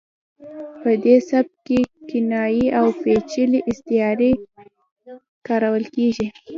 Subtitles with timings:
[0.81, 4.31] په دې سبک کې کنایې او پیچلې استعارې
[5.47, 6.27] کارول کیږي